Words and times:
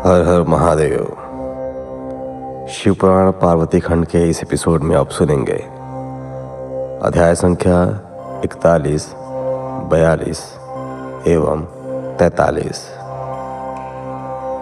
हर 0.00 0.22
हर 0.22 0.42
महादेव। 0.42 1.04
शिवपुराण 2.68 3.30
पार्वती 3.30 3.80
खंड 3.80 4.06
के 4.06 4.30
इस 4.30 4.42
एपिसोड 4.42 4.82
में 4.82 4.96
आप 4.96 5.08
सुनेंगे। 5.08 5.56
अध्याय 7.06 7.34
संख्या 7.34 7.82
इकतालीस, 8.44 9.14
बयालीस 9.90 10.40
एवं 11.26 11.64
तैतालीस। 12.18 12.88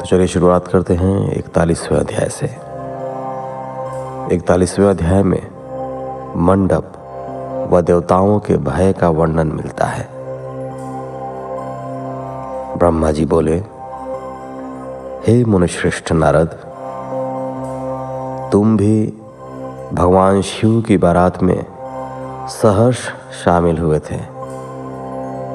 तो 0.01 0.07
चलिए 0.07 0.27
शुरुआत 0.27 0.69
करते 0.69 0.95
हैं 0.95 1.33
इकतालीसवें 1.33 1.99
अध्याय 1.99 2.29
से। 2.29 2.47
इकतालीसवें 4.37 4.87
अध्याय 4.87 5.23
में 5.23 5.43
मंडप 6.37 6.93
व 7.73 7.81
देवताओं 7.81 8.41
के 8.41 8.57
भय 8.57 8.93
का 8.93 9.09
वर्णन 9.09 9.47
मिलता 9.47 9.87
है। 9.87 10.09
ब्रह्मा 12.79 13.13
जी 13.13 13.25
बोले 13.25 13.78
हे 15.29 15.45
मुनिश्रेष्ठ 15.45 16.13
नारद, 16.13 16.49
तुम 18.53 18.77
भी 18.77 19.07
भगवान 19.93 20.41
शिव 20.43 20.81
की 20.81 20.97
बारात 20.97 21.43
में 21.43 21.67
सहर्ष 22.49 22.99
शामिल 23.45 23.79
हुए 23.79 23.99
थे। 23.99 24.17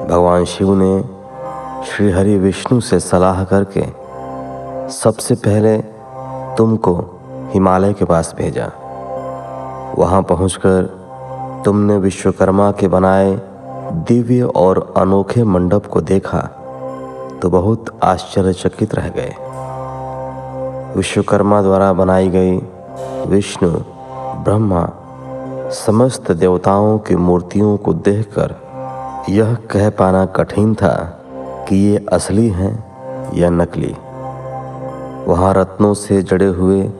भगवान 0.08 0.44
शिव 0.44 0.74
ने 0.74 1.02
श्री 1.84 2.10
हरि 2.10 2.38
विष्णु 2.38 2.80
से 2.80 3.00
सलाह 3.00 3.44
करके 3.44 3.86
सबसे 4.92 5.34
पहले 5.34 5.76
तुमको 6.56 6.96
हिमालय 7.54 7.92
के 7.92 8.04
पास 8.04 8.34
भेजा। 8.38 8.70
वहाँ 9.98 10.22
पहुंचकर 10.22 10.82
तुमने 11.64 11.96
विश्वकर्मा 11.96 12.70
के 12.72 12.88
बनाए 12.88 13.40
दिव्य 14.08 14.42
और 14.42 14.94
अनोखे 14.96 15.44
मंडप 15.44 15.86
को 15.86 16.00
देखा। 16.00 16.48
तो 17.42 17.50
बहुत 17.50 18.00
आश्चर्यचकित 18.02 18.94
रह 18.94 19.08
गए। 19.08 19.34
विश्वकर्मा 20.96 21.62
द्वारा 21.62 21.92
बनाई 21.92 22.28
गई 22.28 22.56
विष्णु, 23.26 23.70
ब्रह्मा, 24.44 24.88
समस्त 25.70 26.32
देवताओं 26.32 26.98
की 26.98 27.16
मूर्तियों 27.16 27.76
को 27.76 27.94
देखकर 27.94 28.54
यह 29.28 29.54
कह 29.54 29.90
पाना 29.90 30.26
कठिन 30.26 30.74
था 30.74 31.20
कि 31.68 31.76
ये 31.76 32.06
असली 32.12 32.48
हैं 32.48 32.72
या 33.34 33.50
नकली। 33.50 33.96
वहाँ 35.28 35.54
रत्नों 35.54 35.94
से 35.94 36.22
जड़े 36.22 36.46
हुए 36.46 36.90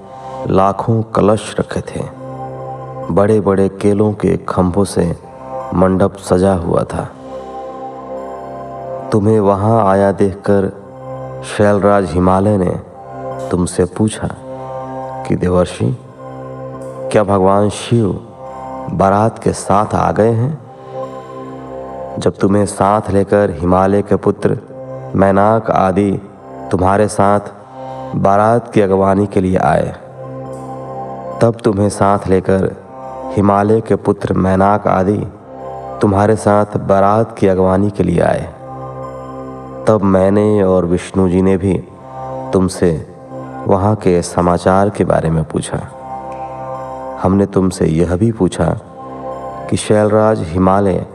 लाखों 0.46 1.02
कलश 1.02 1.56
रखे 1.60 1.80
थे। 1.80 2.04
बड़े 3.10 3.40
बड़े 3.40 3.68
केलों 3.68 4.12
के 4.12 4.36
खंभों 4.36 4.84
से 4.84 5.16
मंडप 5.74 6.16
सजा 6.16 6.54
हुआ 6.54 6.82
था। 6.82 7.08
तुम्हें 9.14 9.40
वहाँ 9.40 9.86
आया 9.86 10.12
देखकर 10.12 10.68
शैलराज 11.44 12.12
हिमालय 12.12 12.56
ने 12.56 12.80
तुमसे 13.50 13.84
पूछा 13.84 14.28
कि, 15.28 15.36
देवर्षि, 15.36 15.98
क्या 17.12 17.24
भगवान 17.24 17.68
शिव 17.68 18.12
बारात 18.90 19.38
के 19.38 19.52
साथ 19.52 19.94
आ 19.94 20.12
गए 20.12 20.30
हैं? 20.30 20.58
जब 22.18 22.36
तुम्हें 22.36 22.66
साथ 22.66 23.02
लेकर 23.10 23.50
हिमालय 23.50 24.02
के 24.02 24.16
पुत्र 24.16 24.58
मैनाक 25.14 25.70
आदि 25.70 26.20
तुम्हारे 26.70 27.08
साथ 27.08 27.40
बारात 28.16 28.72
की 28.72 28.80
अगवानी 28.80 29.26
के 29.26 29.40
लिए 29.40 29.56
आए, 29.56 29.92
तब 31.42 31.56
तुम्हें 31.64 31.88
साथ 31.88 32.18
लेकर 32.28 32.76
हिमालय 33.32 33.80
के 33.80 33.96
पुत्र 33.96 34.32
मैनाक 34.32 34.86
आदि 34.86 35.26
तुम्हारे 36.00 36.36
साथ 36.36 36.76
बारात 36.76 37.38
की 37.38 37.46
अगवानी 37.46 37.90
के 37.90 38.02
लिए 38.02 38.20
आए। 38.20 38.53
तब 39.88 40.02
मैंने 40.02 40.62
और 40.62 40.86
विष्णु 40.86 41.28
जी 41.28 41.42
ने 41.42 41.56
भी 41.56 41.74
तुमसे 42.52 43.06
वहाँ 43.66 43.96
के 43.96 44.22
समाचार 44.22 44.90
के 44.90 45.04
बारे 45.04 45.30
में 45.30 45.44
पूछा। 45.44 45.80
हमने 47.22 47.46
तुमसे 47.46 47.86
यह 47.86 48.16
भी 48.16 48.32
पूछा 48.32 48.80
कि 49.70 49.76
शैलराज 49.76 50.40
हिमालय 50.40 51.06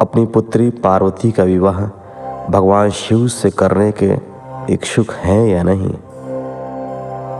अपनी 0.00 0.26
पुत्री 0.26 0.70
पार्वती 0.70 1.30
का 1.30 1.42
विवाह 1.42 1.80
भगवान 2.50 2.90
शिव 2.90 3.28
से 3.28 3.50
करने 3.50 3.92
के 4.02 4.16
इच्छुक 4.72 5.10
हैं 5.10 5.48
या 5.48 5.62
नहीं? 5.62 5.94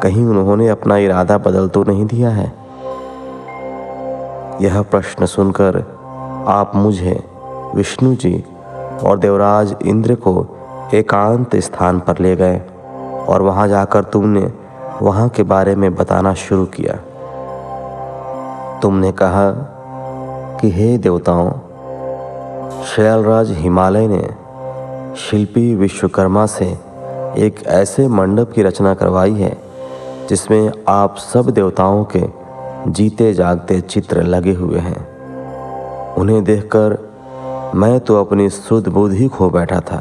कहीं 0.00 0.24
उन्होंने 0.24 0.68
अपना 0.68 0.96
इरादा 0.96 1.38
बदल 1.38 1.68
तो 1.68 1.84
नहीं 1.84 2.06
दिया 2.06 2.30
है? 2.30 2.52
यह 4.60 4.82
प्रश्न 4.82 5.26
सुनकर 5.26 5.98
आप 6.48 6.72
मुझे 6.74 7.24
विष्णु 7.74 8.14
जी 8.14 8.44
और 9.04 9.18
देवराज 9.18 9.76
इंद्र 9.86 10.14
को 10.14 10.46
एकांत 10.94 11.56
स्थान 11.56 12.00
पर 12.00 12.18
ले 12.18 12.36
गए 12.36 12.58
और 13.28 13.42
वहाँ 13.42 13.68
जाकर 13.68 14.04
तुमने 14.04 14.52
वहाँ 15.02 15.28
के 15.28 15.42
बारे 15.42 15.76
में 15.76 15.94
बताना 15.94 16.34
शुरू 16.34 16.64
किया। 16.66 16.94
तुमने 18.82 19.12
कहा 19.12 19.50
कि 20.60 20.70
हे 20.70 20.98
देवताओं, 20.98 21.50
शैलराज 22.84 23.50
हिमालय 23.50 24.06
ने 24.06 24.28
शिल्पी 25.16 25.74
विश्वकर्मा 25.74 26.46
से 26.46 26.66
एक 27.36 27.62
ऐसे 27.66 28.08
मंडप 28.08 28.52
की 28.52 28.62
रचना 28.62 28.94
करवाई 28.94 29.32
है, 29.32 29.56
जिसमें 30.28 30.72
आप 30.88 31.16
सब 31.16 31.50
देवताओं 31.50 32.04
के 32.04 32.24
जीते 32.86 33.34
जागते 33.34 33.80
चित्र 33.80 34.22
लगे 34.22 34.52
हुए 34.52 34.78
हैं। 34.78 36.14
उन्हें 36.14 36.44
देखकर 36.44 37.07
मैं 37.74 37.98
तो 38.00 38.20
अपनी 38.20 38.48
शुद्ध 38.50 38.88
बुद्धि 38.88 39.28
खो 39.28 39.48
बैठा 39.50 39.80
था। 39.80 39.98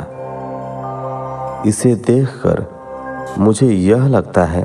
इसे 1.66 1.96
देखकर 1.96 2.66
मुझे 3.40 3.68
यह 3.68 4.08
लगता 4.08 4.46
है 4.46 4.64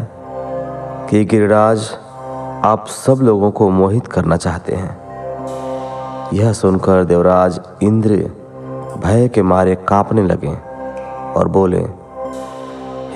कि 1.11 1.25
गिरिराज, 1.25 1.89
आप 2.65 2.87
सब 2.89 3.21
लोगों 3.23 3.51
को 3.51 3.69
मोहित 3.71 4.07
करना 4.07 4.37
चाहते 4.37 4.75
हैं। 4.75 6.31
यह 6.33 6.53
सुनकर 6.53 7.05
देवराज 7.05 7.61
इंद्र 7.83 8.17
भय 9.05 9.29
के 9.29 9.43
मारे 9.43 9.75
कांपने 9.75 10.23
लगे 10.23 10.55
और 11.33 11.49
बोले, 11.49 11.83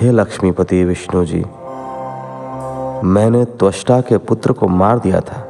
हे 0.01 0.11
लक्ष्मीपति 0.11 0.83
विष्णु 0.83 1.25
जी, 1.25 1.43
मैंने 3.07 3.45
त्वष्टा 3.45 4.01
के 4.01 4.17
पुत्र 4.17 4.53
को 4.53 4.67
मार 4.67 4.99
दिया 4.99 5.19
था। 5.19 5.43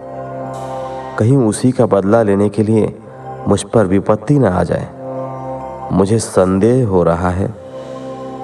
कहीं 1.19 1.37
उसी 1.37 1.71
का 1.71 1.85
बदला 1.85 2.23
लेने 2.23 2.49
के 2.49 2.63
लिए 2.63 2.99
मुझ 3.47 3.63
पर 3.63 3.85
विपत्ति 3.85 4.39
न 4.39 4.45
आ 4.45 4.63
जाए। 4.63 4.87
मुझे 5.91 6.19
संदेह 6.19 6.87
हो 6.87 7.03
रहा 7.03 7.29
है 7.29 7.53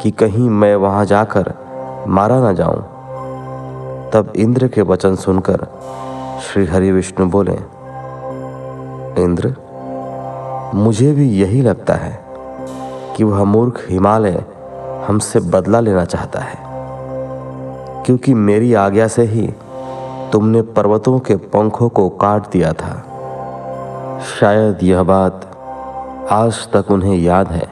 कि 0.02 0.12
कहीं 0.12 0.50
मैं 0.50 0.75
वहाँ 0.75 1.06
जाकर 1.06 1.53
मारा 2.08 2.52
न 2.52 2.56
जाऊँ। 2.56 2.84
तब 4.12 4.34
इंद्र 4.36 4.68
के 4.68 4.81
वचन 4.81 5.16
सुनकर 5.16 5.68
श्री 6.41 6.66
हरि 6.66 6.91
विष्णु 6.91 7.30
बोले, 7.30 7.59
इंद्र, 9.24 9.56
मुझे 10.75 11.12
भी 11.12 11.30
यही 11.30 11.62
लगता 11.62 11.94
है 11.94 12.24
कि 13.18 13.24
वह 13.24 13.44
मूर्ख 13.44 13.85
हिमालय 13.90 14.46
हमसे 15.08 15.40
बदला 15.40 15.80
लेना 15.80 16.06
चाहता 16.06 16.40
है। 16.40 16.58
क्योंकि 18.03 18.34
मेरी 18.34 18.74
आज्ञा 18.74 19.08
से 19.08 19.24
ही 19.24 19.53
तुमने 20.31 20.62
पर्वतों 20.62 21.20
के 21.20 21.35
पंखों 21.35 21.90
को 21.90 22.09
काट 22.09 22.52
दिया 22.52 22.74
था। 22.74 23.12
शायद 24.23 24.84
यह 24.84 25.03
बात 25.03 25.45
आज 26.31 26.72
तक 26.72 26.91
उन्हें 26.91 27.16
याद 27.16 27.47
है 27.47 27.67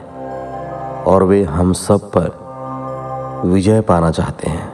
और 1.06 1.22
वे 1.22 1.44
हम 1.44 1.72
सब 1.72 2.10
पर 2.16 2.42
विजय 3.44 3.80
पाना 3.80 4.10
चाहते 4.10 4.50
हैं। 4.50 4.72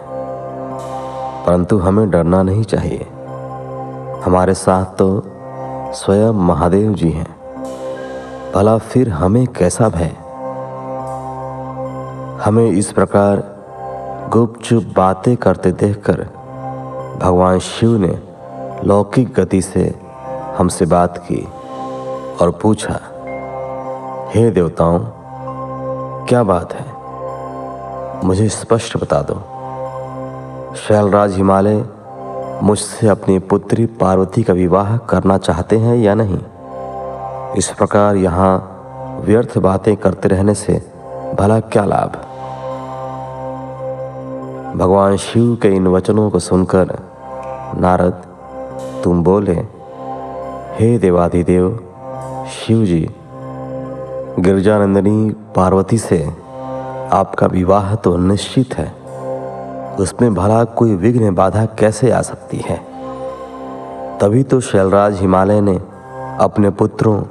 परंतु 1.46 1.78
हमें 1.78 2.10
डरना 2.10 2.42
नहीं 2.42 2.64
चाहिए। 2.64 3.06
हमारे 4.24 4.54
साथ 4.54 4.84
तो 4.84 5.22
स्वयं 5.92 6.32
महादेव 6.32 6.94
जी 6.94 7.10
हैं। 7.10 7.36
भला 8.54 8.78
फिर 8.78 9.08
हमें 9.08 9.46
कैसा 9.46 9.88
भय? 9.88 10.16
हमें 12.44 12.70
इस 12.70 12.92
प्रकार 12.92 13.56
गुपचुप 14.32 14.84
बातें 14.96 15.36
करते 15.36 15.72
देखकर 15.72 16.26
भगवान 17.22 17.58
शिव 17.58 17.96
ने 17.96 18.19
लौकिक 18.84 19.34
गति 19.34 19.62
से 19.62 19.94
हमसे 20.58 20.86
बात 20.86 21.19
की। 21.19 21.48
और 22.40 22.50
पूछा, 22.50 23.00
हे 24.35 24.50
देवताओं, 24.50 24.99
क्या 26.26 26.43
बात 26.43 26.73
है? 26.73 26.87
मुझे 28.25 28.49
स्पष्ट 28.49 28.96
बता 28.96 29.23
दो। 29.23 29.35
शैलराज 30.76 31.37
हिमालय 31.37 31.85
मुझसे 32.62 33.08
अपनी 33.08 33.38
पुत्री 33.38 33.87
पार्वती 33.87 34.43
का 34.43 34.52
विवाह 34.52 34.96
करना 34.96 35.38
चाहते 35.38 35.79
हैं 35.79 35.96
या 35.96 36.14
नहीं? 36.14 36.38
इस 37.56 37.70
प्रकार 37.79 38.17
यहाँ 38.17 38.75
व्यर्थ 39.25 39.58
बातें 39.58 39.96
करते 39.96 40.29
रहने 40.29 40.55
से 40.55 40.93
भला 41.38 41.61
क्या 41.61 41.84
लाभ? 41.84 42.17
भगवान 44.79 45.17
शिव 45.17 45.58
के 45.62 45.69
इन 45.69 45.87
वचनों 45.87 46.31
को 46.31 46.38
सुनकर 46.38 46.99
नारद, 47.76 48.23
तुम 49.05 49.23
बोले, 49.25 49.61
हे 50.79 50.99
देवादिदेव 50.99 51.88
शिव 52.48 52.84
जी, 52.84 53.10
गिरजानंदनी 54.38 55.30
पार्वती 55.56 55.98
से 55.98 56.30
आपका 57.12 57.46
विवाह 57.46 57.94
तो 57.94 58.16
निश्चित 58.16 58.74
है। 58.74 58.94
उसमें 60.00 60.34
भला 60.34 60.64
कोई 60.64 60.94
विघ्न 60.94 61.34
बाधा 61.34 61.64
कैसे 61.64 62.10
आ 62.10 62.20
सकती 62.20 62.56
है? 62.56 62.76
तभी 64.18 64.42
तो 64.42 64.60
शैलराज 64.60 65.20
हिमालय 65.20 65.60
ने 65.60 65.76
अपने 66.40 66.70
पुत्रों, 66.70 67.22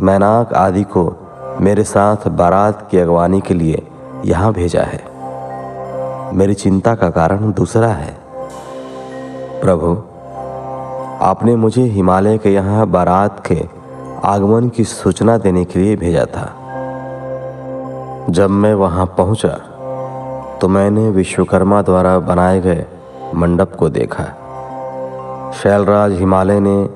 मैनाक 0.00 0.54
आदि 0.54 0.82
को 0.82 1.16
मेरे 1.60 1.84
साथ 1.84 2.28
बारात 2.28 2.88
की 2.90 2.98
अगवानी 2.98 3.40
के 3.40 3.54
लिए 3.54 3.86
यहाँ 4.24 4.52
भेजा 4.52 4.82
है। 4.82 5.04
मेरी 6.36 6.54
चिंता 6.54 6.94
का 6.94 7.10
कारण 7.10 7.52
दूसरा 7.52 7.88
है। 7.88 8.16
प्रभु, 9.60 10.02
आपने 11.24 11.56
मुझे 11.56 11.82
हिमालय 11.82 12.38
के 12.38 12.54
यहाँ 12.54 12.86
बारात 12.86 13.46
के 13.46 13.75
आगमन 14.24 14.68
की 14.68 14.84
सूचना 14.84 15.36
देने 15.38 15.64
के 15.64 15.78
लिए 15.78 15.96
भेजा 15.96 16.24
था। 16.24 16.46
जब 18.30 18.50
मैं 18.50 18.74
वहाँ 18.74 19.06
पहुँचा 19.18 19.56
तो 20.60 20.68
मैंने 20.68 21.08
विश्वकर्मा 21.10 21.80
द्वारा 21.82 22.18
बनाए 22.18 22.60
गए 22.60 22.86
मंडप 23.34 23.74
को 23.74 23.88
देखा। 23.88 24.24
शैलराज 25.52 26.12
हिमालय 26.12 26.60
ने 26.60 26.88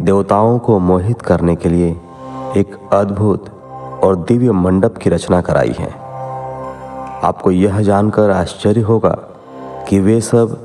देवताओं 0.00 0.58
को 0.58 0.78
मोहित 0.78 1.22
करने 1.22 1.56
के 1.56 1.68
लिए 1.68 1.90
एक 2.56 2.76
अद्भुत 2.92 3.48
और 4.04 4.16
दिव्य 4.16 4.52
मंडप 4.52 4.96
की 4.96 5.10
रचना 5.10 5.40
कराई 5.40 5.74
है। 5.78 5.90
आपको 7.24 7.50
यह 7.50 7.80
जानकर 7.80 8.30
आश्चर्य 8.30 8.80
होगा 8.80 9.16
कि 9.88 10.00
वे 10.00 10.20
सब 10.20 10.58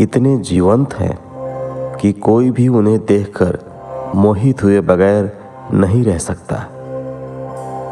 इतने 0.00 0.36
जीवंत 0.36 0.94
हैं 0.94 1.18
कि 1.96 2.12
कोई 2.12 2.50
भी 2.50 2.68
उन्हें 2.68 2.98
देखकर 3.06 3.58
मोहित 4.14 4.62
हुए 4.62 4.80
बगैर 4.80 5.30
नहीं 5.72 6.04
रह 6.04 6.18
सकता। 6.18 6.56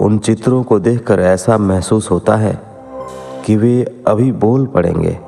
उन 0.01 0.19
चित्रों 0.19 0.63
को 0.63 0.79
देखकर 0.79 1.21
ऐसा 1.21 1.59
महसूस 1.59 2.11
होता 2.11 2.37
है 2.37 2.61
कि 3.47 3.57
वे 3.57 4.03
अभी 4.07 4.33
बोल 4.33 4.67
पड़ेंगे। 4.67 5.19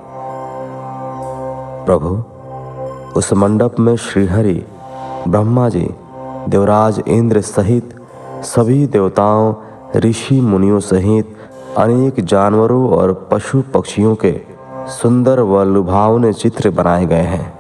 प्रभु, 1.87 2.25
उस 3.19 3.33
मंडप 3.33 3.81
में 3.81 3.97
श्रीहरि, 3.97 4.65
ब्रह्मा 5.29 5.69
जी, 5.69 5.95
देवराज 6.49 7.03
इंद्र 7.09 7.41
सहित 7.41 7.95
सभी 8.43 8.87
देवताओं, 8.87 9.55
ऋषि 9.97 10.41
मुनियों 10.41 10.81
सहित 10.81 11.37
अनेक 11.79 12.25
जानवरों 12.25 12.91
और 12.91 13.29
पशु 13.33 13.63
पक्षियों 13.75 14.15
के 14.15 14.41
सुंदर 14.89 15.41
व 15.41 15.63
लुभावने 15.63 16.33
चित्र 16.33 16.71
बनाए 16.71 17.07
गए 17.07 17.23
हैं। 17.23 17.53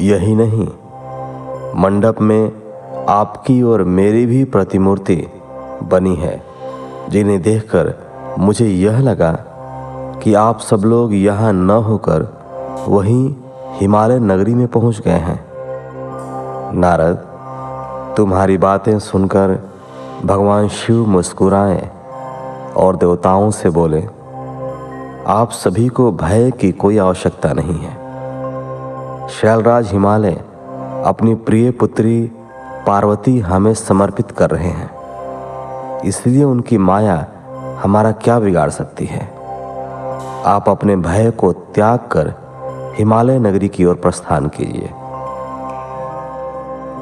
यही 0.00 0.34
नहीं, 0.34 0.68
मंडप 1.76 2.20
में 2.20 2.59
आपकी 3.08 3.62
और 3.62 3.82
मेरी 3.84 4.24
भी 4.26 4.44
प्रतिमूर्ति 4.44 5.26
बनी 5.82 6.14
है, 6.16 6.42
जिन्हें 7.10 7.40
देखकर 7.42 7.94
मुझे 8.38 8.66
यह 8.66 8.98
लगा 8.98 9.32
कि 10.22 10.34
आप 10.34 10.58
सब 10.60 10.82
लोग 10.84 11.14
यहाँ 11.14 11.52
न 11.52 11.70
होकर 11.70 12.26
वहीं 12.88 13.34
हिमालय 13.72 14.18
नगरी 14.18 14.54
में 14.54 14.66
पहुँच 14.68 15.00
गए 15.00 15.18
हैं। 15.18 15.40
नारद, 16.74 17.26
तुम्हारी 18.16 18.58
बातें 18.58 18.98
सुनकर 18.98 19.58
भगवान 20.24 20.68
शिव 20.68 21.06
मुस्कुराए 21.06 21.90
और 22.76 22.96
देवताओं 22.96 23.50
से 23.50 23.70
बोले, 23.70 24.02
आप 25.26 25.50
सभी 25.52 25.88
को 25.88 26.10
भय 26.12 26.50
की 26.50 26.72
कोई 26.72 26.98
आवश्यकता 26.98 27.52
नहीं 27.52 27.78
है। 27.78 27.98
शैलराज 29.30 29.90
हिमालय 29.92 30.44
अपनी 31.06 31.34
प्रिय 31.34 31.70
पुत्री 31.70 32.30
पार्वती 32.90 33.38
हमें 33.38 33.74
समर्पित 33.74 34.30
कर 34.30 34.50
रहे 34.50 34.68
हैं। 34.68 34.90
इसलिए 36.00 36.44
उनकी 36.44 36.78
माया 36.78 37.26
हमारा 37.82 38.12
क्या 38.12 38.38
बिगाड़ 38.38 38.70
सकती 38.70 39.04
है? 39.06 39.20
आप 40.46 40.68
अपने 40.68 40.96
भय 40.96 41.30
को 41.30 41.52
त्याग 41.52 41.98
कर 41.98 42.32
हिमालय 42.98 43.38
नगरी 43.38 43.68
की 43.68 43.84
ओर 43.84 43.94
प्रस्थान 43.94 44.48
कीजिए। 44.48 44.88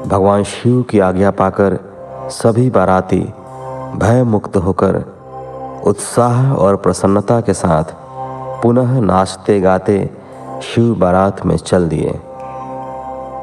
भगवान 0.09 0.43
शिव 0.43 0.81
की 0.81 0.99
आज्ञा 0.99 1.31
पाकर 1.31 1.79
सभी 2.31 2.69
बाराती 2.69 3.33
भय 3.95 4.23
मुक्त 4.23 4.57
होकर 4.57 4.95
उत्साह 5.85 6.53
और 6.53 6.75
प्रसन्नता 6.75 7.41
के 7.41 7.53
साथ 7.53 7.83
पुनः 8.63 9.01
नाचते 9.01 9.59
गाते 9.59 10.09
शिव 10.63 10.95
बारात 10.95 11.45
में 11.45 11.57
चल 11.57 11.89
दिए। 11.89 12.13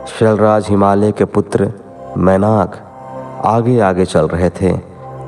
शैलराज 0.06 0.66
हिमालय 0.68 1.12
के 1.12 1.24
पुत्र 1.24 1.72
मैनाक 2.16 2.76
आगे 3.44 3.80
आगे 3.80 4.04
चल 4.04 4.28
रहे 4.28 4.50
थे 4.50 4.72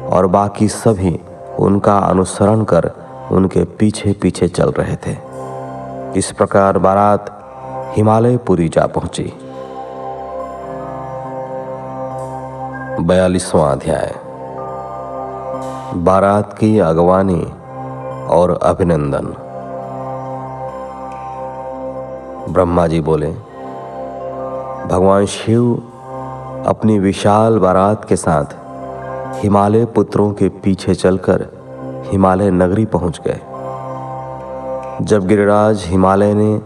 और 0.07 0.27
बाकी 0.27 0.69
सभी 0.69 1.21
उनका 1.59 1.99
अनुसरण 1.99 2.65
कर 2.65 2.91
उनके 3.33 3.65
पीछे 3.65 4.13
पीछे 4.13 4.49
चल 4.49 4.71
रहे 4.71 4.97
थे। 4.97 5.17
इस 6.19 6.33
प्रकार 6.33 6.79
बारात 6.79 7.35
हिमालयपुरी 7.97 8.69
जा 8.69 8.87
पहुँची। 8.87 9.33
बयालीसवां 13.01 13.73
अध्याय। 13.73 14.15
बारात 15.95 16.53
की 16.53 16.79
अगवानी 16.79 17.53
और 18.31 18.59
अभिनंदन। 18.63 19.27
ब्रह्मा 22.53 22.87
जी 22.87 23.01
बोले, 23.01 23.31
भगवान 24.87 25.27
शिव 25.27 25.83
अपनी 26.67 26.99
विशाल 26.99 27.59
बारात 27.59 28.05
के 28.05 28.17
साथ 28.17 28.55
हिमालय 29.43 29.85
पुत्रों 29.85 30.33
के 30.33 30.49
पीछे 30.49 30.95
चलकर 30.95 31.47
हिमालय 32.07 32.51
नगरी 32.51 32.85
पहुँच 32.85 33.21
गए। 33.27 33.41
जब 35.05 35.27
गिरिराज 35.27 35.85
हिमालय 35.87 36.35
ने 36.35 36.61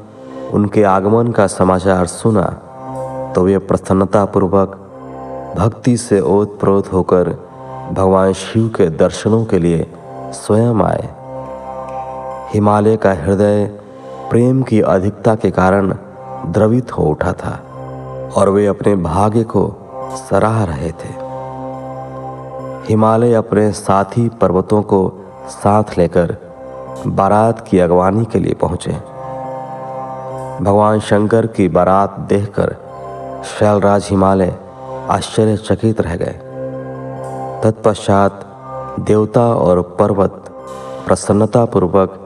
उनके 0.53 0.83
आगमन 0.83 1.33
का 1.33 1.47
समाचार 1.47 2.06
सुना 2.06 2.44
तो 3.37 3.43
वे 3.43 3.59
प्रसन्नतापूर्वक 3.59 4.79
भक्ति 5.59 5.97
से 5.97 6.21
ओतप्रोत 6.21 6.93
होकर 6.93 7.31
भगवान 7.93 8.33
शिव 8.33 8.69
के 8.69 8.89
दर्शनों 8.89 9.44
के 9.44 9.59
लिए 9.59 9.87
स्वयं 10.33 10.83
आए। 10.83 11.09
हिमालय 12.55 12.97
का 12.97 13.12
हृदय 13.12 13.65
प्रेम 14.31 14.62
की 14.62 14.81
अधिकता 14.81 15.35
के 15.35 15.50
कारण 15.50 15.94
द्रवित 16.47 16.93
हो 16.93 17.05
उठा 17.05 17.33
था 17.33 17.61
और 18.37 18.49
वे 18.49 18.67
अपने 18.67 18.97
भाग्य 18.97 19.43
को 19.44 19.81
सराह 20.17 20.64
रहे 20.64 20.93
थे। 20.93 21.32
हिमालय 22.88 23.35
अपने 23.35 23.73
साथी 23.73 24.29
पर्वतों 24.29 24.82
को 24.82 25.12
साथ 25.49 25.99
लेकर 25.99 26.37
बारात 27.06 27.69
की 27.69 27.79
अगवानी 27.79 28.25
के 28.25 28.39
लिए 28.39 28.55
पहुँचे। 28.55 28.93
भगवान 30.65 31.01
शंकर 31.01 31.46
की 31.46 31.69
बारात 31.69 32.20
देखकर 32.20 32.77
शैलराज 33.44 34.08
हिमालय 34.10 34.58
आश्चर्यचकित 35.10 36.01
रह 36.01 36.17
गए। 36.17 36.39
तत्पश्चात 37.65 38.46
देवता 39.01 39.55
और 39.55 39.82
पर्वत 39.82 40.44
प्रसन्नतापूर्वक 41.06 42.19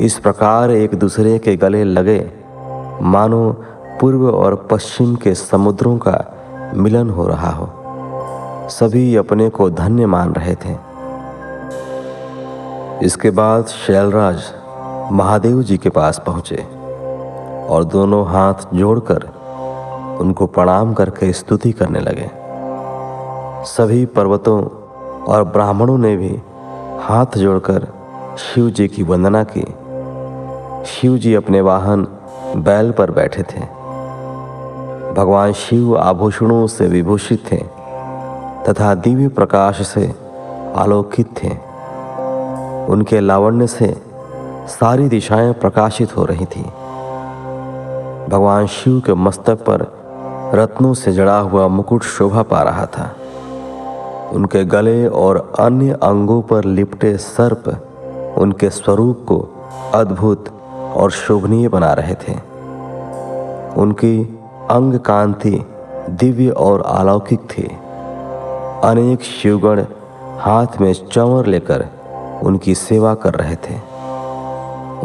इस 0.00 0.18
प्रकार 0.18 0.70
एक 0.70 0.94
दूसरे 0.94 1.38
के 1.38 1.56
गले 1.56 1.84
लगे। 1.84 2.32
मानो 3.02 3.56
पूर्व 4.00 4.30
और 4.30 4.68
पश्चिम 4.70 5.16
के 5.16 5.34
समुद्रों 5.34 5.98
का 5.98 6.33
मिलन 6.74 7.10
हो 7.10 7.26
रहा 7.26 7.50
हो। 7.50 7.68
सभी 8.68 9.16
अपने 9.16 9.48
को 9.50 9.70
धन्य 9.70 10.06
मान 10.06 10.32
रहे 10.32 10.54
थे। 10.54 10.94
इसके 13.06 13.30
बाद 13.30 13.64
शैलराज 13.64 14.42
महादेव 15.12 15.62
जी 15.62 15.76
के 15.76 15.88
पास 15.88 16.22
पहुँचे 16.26 16.56
और 17.68 17.84
दोनों 17.84 18.26
हाथ 18.26 18.54
जोड़कर 18.74 19.22
उनको 20.20 20.46
प्रणाम 20.46 20.94
करके 20.94 21.32
स्तुति 21.32 21.72
करने 21.72 22.00
लगे। 22.00 22.30
सभी 23.64 24.06
पर्वतों 24.06 24.64
और 25.24 25.44
ब्राह्मणों 25.44 25.98
ने 25.98 26.16
भी 26.16 26.42
हाथ 27.00 27.38
जोड़कर 27.38 27.86
शिव 28.38 28.70
जी 28.70 28.88
की 28.88 29.02
वंदना 29.02 29.44
की। 29.44 29.64
शिव 30.86 31.16
जी 31.16 31.34
अपने 31.34 31.60
वाहन 31.60 32.06
बैल 32.56 32.92
पर 32.92 33.10
बैठे 33.10 33.42
थे। 33.42 33.73
भगवान 35.14 35.52
शिव 35.52 35.98
आभूषणों 35.98 36.66
से 36.66 36.86
विभूषित 36.86 37.52
थे 37.52 37.56
तथा 38.68 38.94
दिव्य 38.94 39.28
प्रकाश 39.28 39.86
से 39.86 40.14
आलोकित 40.76 41.26
थे। 41.42 41.50
उनके 42.92 43.20
लावण्य 43.20 43.66
से 43.66 43.96
सारी 44.66 45.08
दिशाएँ 45.08 45.52
प्रकाशित 45.52 46.16
हो 46.16 46.24
रही 46.24 46.44
थी। 46.44 46.62
भगवान 48.28 48.66
शिव 48.66 49.00
के 49.00 49.14
मस्तक 49.14 49.64
पर 49.68 49.86
रत्नों 50.54 50.94
से 50.94 51.12
जड़ा 51.12 51.38
हुआ 51.38 51.68
मुकुट 51.68 52.02
शोभा 52.02 52.42
पा 52.42 52.62
रहा 52.62 52.86
था। 52.86 53.10
उनके 54.32 54.64
गले 54.64 55.06
और 55.06 55.52
अन्य 55.58 55.92
अंगों 55.92 56.42
पर 56.42 56.64
लिपटे 56.64 57.16
सर्प 57.16 57.68
उनके 58.38 58.70
स्वरूप 58.70 59.24
को 59.28 59.48
अद्भुत 59.94 60.48
और 60.96 61.10
शोभनीय 61.10 61.68
बना 61.68 61.92
रहे 61.92 62.14
थे। 62.14 62.34
उनकी 63.76 64.40
अंग 64.70 64.98
कांति 64.98 65.64
दिव्य 66.10 66.50
और 66.50 66.80
अलौकिक 66.80 67.40
थी। 67.40 67.62
अनेक 68.84 69.22
शिवगण 69.22 69.84
हाथ 70.38 70.66
में 70.80 70.92
चंवर 70.92 71.46
लेकर 71.46 71.88
उनकी 72.42 72.74
सेवा 72.74 73.14
कर 73.14 73.34
रहे 73.34 73.54
थे। 73.54 73.74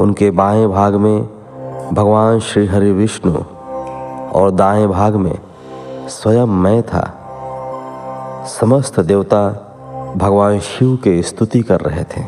उनके 0.02 0.32
बाएँ 0.32 0.68
भाग 0.68 0.96
में 0.96 1.30
भगवान 1.94 2.40
श्री 2.40 2.66
हरि 2.66 2.92
विष्णु 2.92 3.34
और 4.30 4.52
दाएँ 4.52 4.88
भाग 4.88 5.16
में 5.16 5.40
स्वयं 6.08 6.46
मैं 6.46 6.84
था। 6.84 7.16
समस्त 8.60 9.00
देवता 9.00 9.50
भगवान 10.18 10.60
शिव 10.60 10.96
के 10.96 11.22
स्तुति 11.22 11.62
कर 11.62 11.80
रहे 11.80 12.04
थे। 12.04 12.22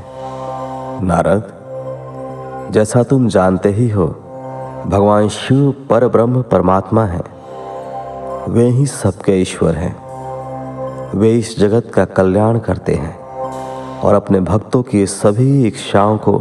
नारद, 1.03 1.53
जैसा 2.73 3.03
तुम 3.03 3.27
जानते 3.27 3.69
ही 3.69 3.89
हो 3.89 4.15
भगवान 4.87 5.29
शिव 5.29 5.71
पर 5.89 6.07
ब्रह्म 6.07 6.41
परमात्मा 6.41 7.05
है। 7.05 7.21
वे 8.49 8.67
ही 8.67 8.85
सबके 8.85 9.31
ईश्वर 9.31 9.75
हैं। 9.75 10.11
वे 11.17 11.37
इस 11.37 11.59
जगत 11.59 11.91
का 11.93 12.05
कल्याण 12.05 12.59
करते 12.59 12.93
हैं 12.93 13.19
और 13.99 14.13
अपने 14.13 14.39
भक्तों 14.39 14.83
की 14.83 15.05
सभी 15.05 15.67
इच्छाओं 15.67 16.17
को 16.17 16.39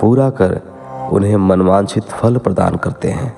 पूरा 0.00 0.30
कर 0.30 0.60
उन्हें 1.12 1.36
मनवांछित 1.36 2.04
फल 2.04 2.36
प्रदान 2.36 2.76
करते 2.76 3.08
हैं। 3.08 3.36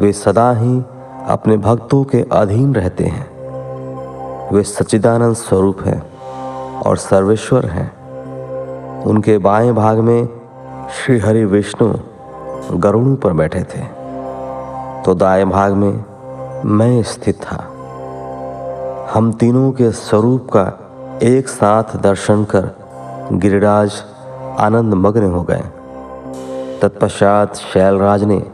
वे 0.00 0.12
सदा 0.12 0.52
ही 0.52 0.82
अपने 1.28 1.56
भक्तों 1.56 2.04
के 2.04 2.26
अधीन 2.32 2.74
रहते 2.74 3.04
हैं। 3.04 3.26
वे 4.52 4.62
सच्चिदानंद 4.62 5.34
स्वरूप 5.34 5.78
हैं 5.84 6.02
और 6.80 6.96
सर्वेश्वर 6.96 7.66
हैं। 7.66 8.04
उनके 9.02 9.38
बाएँ 9.38 9.72
भाग 9.72 9.98
में 9.98 10.28
श्री 10.90 11.18
हरि 11.18 11.44
विष्णु 11.44 11.94
गरुड़ 12.72 13.14
पर 13.14 13.32
बैठे 13.32 13.60
थे। 13.60 14.04
तो 15.02 15.14
दाएँ 15.14 15.44
भाग 15.44 15.72
में 15.72 16.04
मैं 16.64 17.02
स्थित 17.02 17.40
था। 17.42 17.70
हम 19.14 19.32
तीनों 19.32 19.72
के 19.72 19.90
स्वरूप 19.90 20.48
का 20.56 20.80
एक 21.22 21.48
साथ 21.48 21.84
दर्शन 21.96 22.44
कर 22.44 22.70
गिरिराज 23.32 23.92
आनंद 24.58 24.94
मग्न 24.94 25.32
हो 25.32 25.42
गए। 25.42 25.62
तत्पश्चात 26.82 27.54
शैलराज 27.54 28.24
ने 28.24 28.46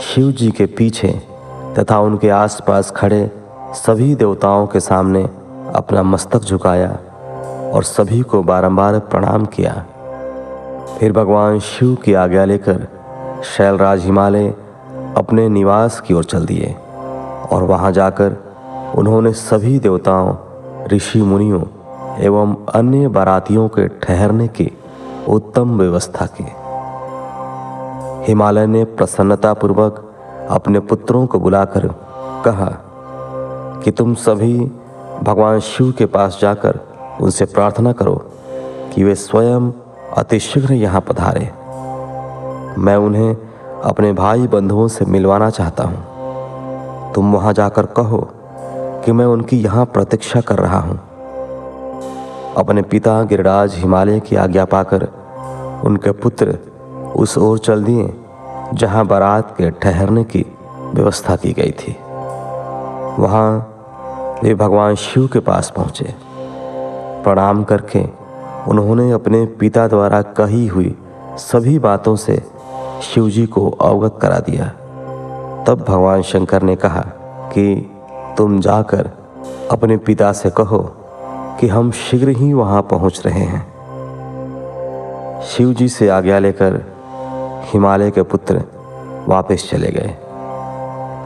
शिव 0.00 0.32
जी 0.32 0.50
के 0.50 0.66
पीछे 0.66 1.22
तथा 1.78 2.00
उनके 2.00 2.30
आसपास 2.30 2.90
खड़े 2.90 3.30
सभी 3.72 4.14
देवताओं 4.14 4.66
के 4.66 4.80
सामने 4.80 5.24
अपना 5.74 6.02
मस्तक 6.02 6.40
झुकाया 6.40 6.98
और 7.74 7.82
सभी 7.82 8.20
को 8.20 8.42
बारंबार 8.42 8.98
प्रणाम 8.98 9.46
किया। 9.46 9.84
फिर 10.98 11.12
भगवान 11.12 11.58
शिव 11.58 11.94
की 11.94 12.14
आज्ञा 12.14 12.44
लेकर 12.44 12.88
शैलराज 13.44 14.04
हिमालय 14.04 14.54
अपने 15.16 15.48
निवास 15.48 16.00
की 16.00 16.14
ओर 16.14 16.24
चल 16.24 16.46
दिए 16.46 16.74
और 17.52 17.62
वहाँ 17.62 17.92
जाकर 17.92 18.36
उन्होंने 18.98 19.32
सभी 19.32 19.78
देवताओं, 19.78 20.34
ऋषि 20.88 21.22
मुनियों 21.22 21.62
एवं 22.18 22.54
अन्य 22.74 23.08
बारातियों 23.08 23.68
के 23.68 23.88
ठहरने 23.88 24.48
की 24.48 24.70
उत्तम 25.28 25.78
व्यवस्था 25.78 26.26
की। 26.26 26.46
हिमालय 28.28 28.66
ने 28.66 28.84
प्रसन्नतापूर्वक 28.84 30.02
अपने 30.50 30.80
पुत्रों 30.80 31.26
को 31.26 31.40
बुलाकर 31.40 31.86
कहा 32.44 32.70
कि 33.84 33.90
तुम 33.90 34.14
सभी 34.14 34.58
भगवान 35.22 35.60
शिव 35.60 35.92
के 35.98 36.06
पास 36.06 36.38
जाकर 36.42 36.80
उनसे 37.20 37.44
प्रार्थना 37.44 37.92
करो 37.92 38.14
कि 38.94 39.04
वे 39.04 39.14
स्वयं 39.14 39.72
अतिशीघ्र 40.16 40.72
यहाँ 40.72 41.00
पधारे। 41.00 41.65
मैं 42.78 42.96
उन्हें 42.96 43.34
अपने 43.84 44.12
भाई 44.12 44.46
बंधुओं 44.46 44.86
से 44.88 45.04
मिलवाना 45.04 45.50
चाहता 45.50 45.84
हूँ। 45.84 47.12
तुम 47.14 47.32
वहाँ 47.32 47.52
जाकर 47.52 47.86
कहो 47.86 48.18
कि 49.04 49.12
मैं 49.12 49.26
उनकी 49.26 49.56
यहाँ 49.56 49.84
प्रतीक्षा 49.84 50.40
कर 50.40 50.58
रहा 50.58 50.78
हूँ। 50.78 50.98
अपने 52.56 52.82
पिता 52.82 53.22
गिरिराज 53.22 53.74
हिमालय 53.74 54.20
की 54.20 54.36
आज्ञा 54.36 54.64
पाकर 54.64 55.08
उनके 55.84 56.10
पुत्र 56.12 56.58
उस 57.16 57.38
ओर 57.38 57.58
चल 57.58 57.84
दिए, 57.84 58.12
जहाँ 58.74 59.06
बारात 59.06 59.54
के 59.58 59.70
ठहरने 59.70 60.24
की 60.24 60.44
व्यवस्था 60.94 61.36
की 61.36 61.52
गई 61.52 61.70
थी। 61.70 61.96
वहाँ 63.18 64.38
वे 64.42 64.54
भगवान 64.54 64.94
शिव 64.94 65.26
के 65.26 65.40
पास 65.40 65.72
पहुँचे। 65.76 66.14
प्रणाम 67.24 67.64
करके 67.64 68.04
उन्होंने 68.68 69.10
अपने 69.12 69.44
पिता 69.60 69.86
द्वारा 69.88 70.22
कही 70.22 70.66
हुई 70.66 70.94
सभी 71.38 71.78
बातों 71.78 72.16
से 72.16 72.42
शिव 73.02 73.30
जी 73.30 73.46
को 73.46 73.70
अवगत 73.70 74.18
करा 74.22 74.38
दिया। 74.38 74.66
तब 75.64 75.84
भगवान 75.88 76.22
शंकर 76.22 76.62
ने 76.62 76.76
कहा 76.76 77.00
कि 77.52 77.90
तुम 78.38 78.60
जाकर 78.60 79.10
अपने 79.70 79.96
पिता 79.96 80.32
से 80.32 80.50
कहो 80.50 80.78
कि 81.60 81.68
हम 81.68 81.90
शीघ्र 81.90 82.28
ही 82.28 82.52
वहाँ 82.52 82.82
पहुँच 82.82 83.22
रहे 83.26 83.44
हैं। 83.44 83.76
शिव 85.42 85.72
जी 85.72 85.88
से 85.88 86.08
आज्ञा 86.08 86.38
लेकर 86.38 86.84
हिमालय 87.72 88.10
के 88.10 88.22
पुत्र 88.22 88.64
वापस 89.28 89.68
चले 89.70 89.90
गए। 89.90 90.16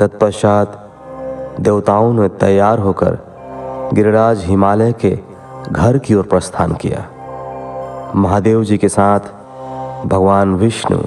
तत्पश्चात 0.00 0.90
देवताओं 1.60 2.12
ने 2.12 2.28
तैयार 2.28 2.78
होकर 2.78 3.18
गिरिराज 3.94 4.44
हिमालय 4.44 4.92
के 4.92 5.18
घर 5.72 5.98
की 5.98 6.14
ओर 6.14 6.22
प्रस्थान 6.22 6.72
किया। 6.72 7.06
महादेव 8.16 8.64
जी 8.64 8.78
के 8.78 8.88
साथ 8.88 9.20
भगवान 10.06 10.54
विष्णु 10.54 10.98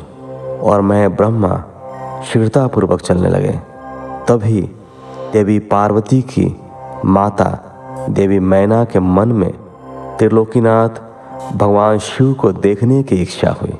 और 0.63 0.81
मैं 0.81 1.15
ब्रह्मा 1.15 1.63
शीघ्रतापूर्वक 2.23 3.01
चलने 3.01 3.29
लगे। 3.29 3.59
तभी 4.27 4.61
देवी 5.33 5.59
पार्वती 5.59 6.21
की 6.21 6.61
माता, 7.05 7.59
देवी 8.09 8.39
मैना 8.39 8.85
के 8.85 8.99
मन 8.99 9.31
में 9.31 9.53
त्रिलोकीनाथ 10.17 10.89
भगवान 11.55 11.97
शिव 11.97 12.33
को 12.33 12.51
देखने 12.51 13.03
की 13.03 13.21
इच्छा 13.21 13.51
हुई। 13.51 13.77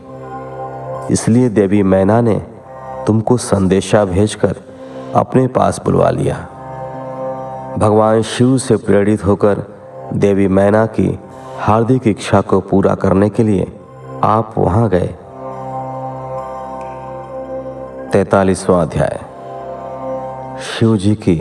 इसलिए 1.12 1.50
देवी 1.50 1.84
मैना 1.84 2.22
ने 2.22 2.36
तुमको 3.08 3.38
संदेशा 3.38 4.06
भेजकर 4.06 4.56
अपने 5.16 5.48
पास 5.48 5.82
बुलवा 5.86 6.10
लिया। 6.10 6.36
भगवान 7.78 8.22
शिव 8.22 8.58
से 8.58 8.76
प्रेरित 8.76 9.26
होकर 9.26 9.64
देवी 10.14 10.48
मैना 10.48 10.86
की 10.86 11.20
हार्दिक 11.60 12.08
इच्छा 12.08 12.42
को 12.42 12.60
पूरा 12.60 12.96
करने 12.96 13.30
के 13.30 13.44
लिए 13.44 13.72
आप 14.24 14.54
वहाँ 14.58 14.90
गए। 14.90 15.16
तैतालीसवां 18.14 18.82
अध्याय। 18.82 19.20
शिव 20.62 20.96
जी 20.98 21.14
की 21.16 21.36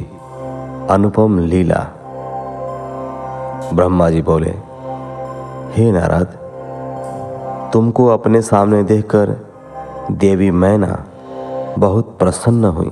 अनुपम 0.90 1.38
लीला। 1.38 1.80
ब्रह्मा 3.74 4.08
जी 4.10 4.22
बोले, 4.22 4.50
हे 5.74 5.90
नारद, 5.92 6.38
तुमको 7.72 8.06
अपने 8.06 8.42
सामने 8.42 8.82
देखकर 8.82 9.36
देवी 10.10 10.50
मैना 10.50 11.04
बहुत 11.78 12.16
प्रसन्न 12.18 12.64
हुई 12.64 12.90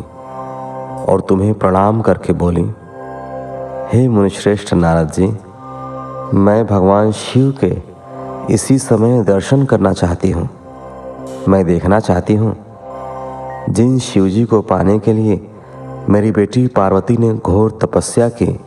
और 1.09 1.27
तुम्हें 1.29 1.55
प्रणाम 1.55 2.01
करके 2.01 2.33
बोली, 2.33 2.71
हे 3.93 4.09
मुनिश्रेष्ठ 4.09 4.75
नारद 4.75 5.11
जी, 5.11 5.27
मैं 6.37 6.67
भगवान 6.67 7.13
शिव 7.13 7.55
के 7.65 7.77
इसी 8.55 8.79
समय 8.79 9.23
दर्शन 9.25 9.65
करना 9.65 9.93
चाहती 9.93 10.31
हूँ। 10.31 10.49
मैं 11.49 11.65
देखना 11.65 12.01
चाहती 12.01 12.35
हूँ 12.35 12.57
जिन 13.69 13.99
शिवजी 13.99 14.45
को 14.45 14.61
पाने 14.61 14.99
के 14.99 15.12
लिए 15.12 15.50
मेरी 16.09 16.33
बेटी 16.33 16.67
पार्वती 16.67 17.17
ने 17.17 17.35
घोर 17.35 17.79
तपस्या 17.83 18.29
की 18.29 18.61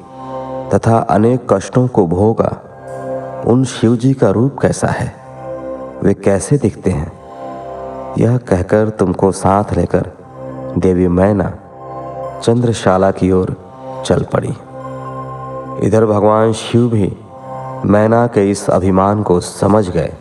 तथा 0.73 0.97
अनेक 0.97 1.53
कष्टों 1.53 1.87
को 1.87 2.07
भोगा, 2.07 2.61
उन 3.47 3.63
शिव 3.63 3.95
जी 3.95 4.13
का 4.13 4.29
रूप 4.29 4.57
कैसा 4.61 4.87
है? 4.87 5.15
वे 6.03 6.13
कैसे 6.13 6.57
दिखते 6.57 6.91
हैं? 6.91 7.11
यह 8.17 8.37
कहकर 8.37 8.89
तुमको 8.89 9.31
साथ 9.31 9.63
लेकर 9.77 10.11
देवी 10.77 11.07
मैना 11.07 11.53
चंद्रशाला 12.43 13.11
की 13.11 13.31
ओर 13.31 13.57
चल 14.05 14.25
पड़ी। 14.33 14.53
इधर 15.87 16.05
भगवान 16.05 16.53
शिव 16.53 16.89
भी 16.89 17.17
मैना 17.85 18.27
के 18.27 18.51
इस 18.51 18.69
अभिमान 18.69 19.23
को 19.23 19.39
समझ 19.39 19.89
गए 19.89 20.13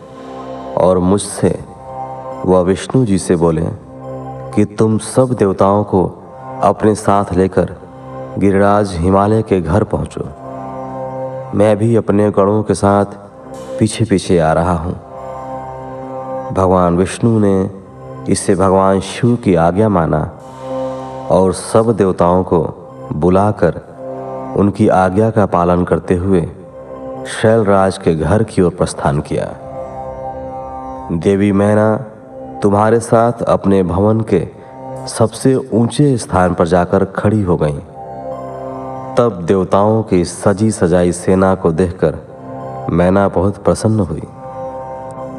और 0.77 0.99
मुझसे 0.99 1.59
वह 2.45 2.61
विष्णु 2.61 3.05
जी 3.05 3.17
से 3.17 3.35
बोले 3.35 3.82
कि 4.55 4.65
तुम 4.65 4.97
सब 4.97 5.33
देवताओं 5.33 5.83
को 5.83 6.05
अपने 6.63 6.95
साथ 6.95 7.33
लेकर 7.33 7.75
गिरिराज 8.37 8.95
हिमालय 8.95 9.41
के 9.41 9.61
घर 9.61 9.83
पहुंचो। 9.83 10.25
मैं 11.57 11.77
भी 11.77 11.95
अपने 11.95 12.31
गणों 12.31 12.63
के 12.63 12.73
साथ 12.73 13.05
पीछे 13.79 14.05
पीछे 14.05 14.39
आ 14.39 14.53
रहा 14.53 14.73
हूँ। 14.73 14.93
भगवान 16.53 16.97
विष्णु 16.97 17.39
ने 17.39 17.69
इससे 18.31 18.55
भगवान 18.55 18.99
शिव 18.99 19.35
की 19.35 19.55
आज्ञा 19.55 19.89
माना 19.89 20.39
और 21.31 21.53
सब 21.53 21.91
देवताओं 21.97 22.43
को 22.43 22.61
बुलाकर 23.13 23.81
उनकी 24.57 24.87
आज्ञा 24.87 25.29
का 25.29 25.45
पालन 25.45 25.83
करते 25.83 26.15
हुए 26.15 26.41
शैलराज 27.41 27.97
के 27.97 28.15
घर 28.15 28.43
की 28.43 28.61
ओर 28.61 28.71
प्रस्थान 28.71 29.21
किया। 29.21 29.45
देवी 31.11 31.51
मैना 31.51 32.05
तुम्हारे 32.63 32.99
साथ 32.99 33.41
अपने 33.43 33.83
भवन 33.83 34.21
के 34.21 34.47
सबसे 35.07 35.55
ऊँचे 35.55 36.17
स्थान 36.17 36.53
पर 36.53 36.67
जाकर 36.67 37.05
खड़ी 37.05 37.41
हो 37.41 37.57
गई। 37.57 37.79
तब 39.17 39.43
देवताओं 39.47 40.03
की 40.03 40.25
सजी 40.25 40.71
सजाई 40.71 41.11
सेना 41.11 41.55
को 41.55 41.71
देखकर 41.71 42.15
मैना 42.89 43.27
बहुत 43.27 43.57
प्रसन्न 43.57 43.99
हुई। 43.99 44.21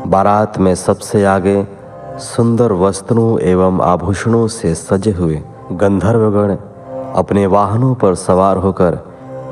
बारात 0.06 0.58
में 0.58 0.74
सबसे 0.74 1.24
आगे 1.24 1.66
सुंदर 2.18 2.72
वस्त्रों 2.72 3.40
एवं 3.40 3.80
आभूषणों 3.80 4.46
से 4.48 4.74
सजे 4.74 5.12
हुए 5.12 5.42
गंधर्वगण 5.72 6.56
अपने 7.14 7.46
वाहनों 7.46 7.94
पर 7.94 8.14
सवार 8.14 8.56
होकर 8.56 8.98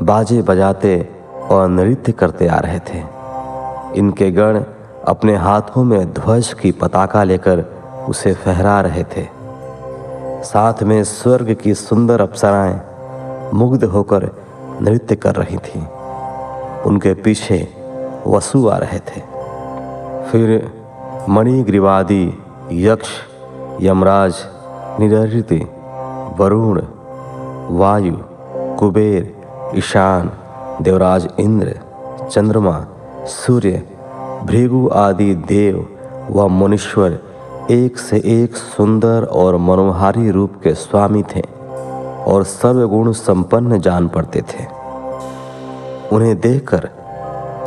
बाजे 0.01 0.43
बजाते 0.43 1.09
और 1.51 1.69
नृत्य 1.69 2.13
करते 2.13 2.47
आ 2.47 2.59
रहे 2.59 2.79
थे। 2.79 3.03
इनके 3.99 4.31
गण 4.31 4.63
अपने 5.09 5.37
हाथों 5.37 5.85
में 5.85 6.13
ध्वज 6.13 6.53
की 6.53 6.73
पताका 6.73 7.25
लेकर 7.25 7.65
उसे 8.09 8.35
फहरा 8.35 8.81
रहे 8.81 9.05
थे। 9.05 9.27
साथ 10.43 10.83
में 10.83 11.05
स्वर्ग 11.05 11.55
की 11.55 11.75
सुंदर 11.75 12.21
अप्सराएँ 12.21 12.81
मुग्ध 13.55 13.85
होकर 13.85 14.31
नृत्य 14.83 15.17
कर 15.17 15.35
रही 15.35 15.57
थीं। 15.57 15.87
उनके 16.83 17.15
पीछे 17.15 17.69
वसु 18.27 18.69
आ 18.69 18.77
रहे 18.77 18.99
थे। 18.99 19.21
फिर 20.31 20.73
मणिग्रीवादी 21.29 22.43
यक्ष, 22.73 23.09
यमराज 23.81 24.35
निरृति 25.01 25.69
वरुण, 26.39 26.83
वायु, 27.71 28.17
कुबेर, 28.79 29.37
ईशान, 29.75 30.33
देवराज 30.83 31.29
इंद्र, 31.41 31.81
चंद्रमा, 32.31 32.87
सूर्य 33.25 33.92
भृगु 34.47 34.91
आदि 34.93 35.35
देव 35.35 35.89
व 36.31 36.49
मुनीश्वर 36.49 37.19
एक 37.71 37.99
से 37.99 38.17
एक 38.17 38.57
सुंदर 38.57 39.25
और 39.25 39.57
मनोहारी 39.57 40.31
रूप 40.31 40.53
के 40.65 40.75
स्वामी 40.75 41.23
थे 41.23 41.41
और 42.27 42.45
सर्वगुण 42.45 43.13
संपन्न 43.13 43.81
जान 43.81 44.09
पड़ते 44.09 44.41
थे। 44.41 44.67
उन्हें 46.13 46.41
देखकर, 46.41 46.89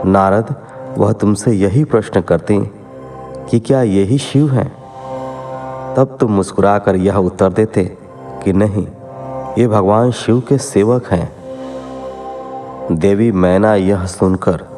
नारद, 0.06 0.56
वह 0.98 1.14
तुमसे 1.14 1.52
यही 1.52 1.84
प्रश्न 1.84 2.22
करते 2.22 2.72
कि 3.50 3.60
क्या 3.60 3.82
यही 3.82 4.18
शिव 4.18 4.50
हैं? 4.50 4.70
तब 5.96 6.18
तुम 6.20 6.32
मुस्कुराकर 6.32 6.96
यह 6.96 7.18
उत्तर 7.18 7.50
देते 7.50 7.98
कि 8.44 8.54
नहीं, 8.54 8.88
ये 9.58 9.68
भगवान 9.68 10.12
शिव 10.12 10.40
के 10.40 10.58
सेवक 10.58 11.06
हैं। 11.08 11.36
देवी 12.92 13.32
मैना 13.32 13.76
यह 13.76 14.06
सुनकर 14.06 14.75